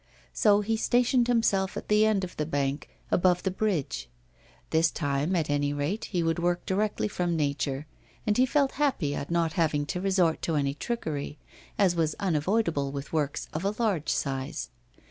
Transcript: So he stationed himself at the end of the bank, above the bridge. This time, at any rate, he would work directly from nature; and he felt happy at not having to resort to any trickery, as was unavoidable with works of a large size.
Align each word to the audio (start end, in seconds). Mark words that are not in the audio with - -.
So 0.33 0.61
he 0.61 0.77
stationed 0.77 1.27
himself 1.27 1.77
at 1.77 1.87
the 1.87 2.07
end 2.07 2.23
of 2.23 2.35
the 2.35 2.45
bank, 2.47 2.89
above 3.11 3.43
the 3.43 3.51
bridge. 3.51 4.09
This 4.71 4.89
time, 4.89 5.35
at 5.35 5.47
any 5.47 5.73
rate, 5.73 6.05
he 6.05 6.23
would 6.23 6.39
work 6.39 6.65
directly 6.65 7.07
from 7.07 7.35
nature; 7.35 7.85
and 8.25 8.35
he 8.35 8.47
felt 8.47 8.71
happy 8.71 9.13
at 9.13 9.29
not 9.29 9.53
having 9.53 9.85
to 9.85 10.01
resort 10.01 10.41
to 10.41 10.55
any 10.55 10.73
trickery, 10.73 11.37
as 11.77 11.95
was 11.95 12.15
unavoidable 12.19 12.91
with 12.91 13.13
works 13.13 13.47
of 13.53 13.63
a 13.63 13.75
large 13.77 14.09
size. 14.09 14.69